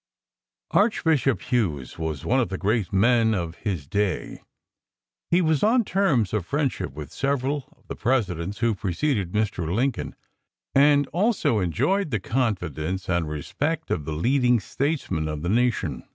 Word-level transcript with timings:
Archbishop 0.71 1.39
Hughes 1.43 1.99
was 1.99 2.25
one 2.25 2.39
of 2.39 2.49
the 2.49 2.57
great 2.57 2.91
men 2.91 3.35
of 3.35 3.57
his 3.57 3.85
day. 3.85 4.41
He 5.29 5.43
was 5.43 5.61
on 5.61 5.83
terms 5.85 6.33
of 6.33 6.43
friendship 6.43 6.93
with 6.93 7.11
several 7.13 7.71
of 7.77 7.87
the 7.87 7.95
Presidents 7.95 8.57
who 8.57 8.73
preceded 8.73 9.31
Mr. 9.33 9.71
Lincoln, 9.71 10.15
and 10.73 11.05
also 11.09 11.59
enjoyed 11.59 12.09
the 12.09 12.19
confidence 12.19 13.07
and 13.07 13.29
respect 13.29 13.91
of 13.91 14.05
the 14.05 14.13
leading 14.13 14.59
statesmen 14.59 15.27
of 15.27 15.43
the 15.43 15.49
nation. 15.49 16.03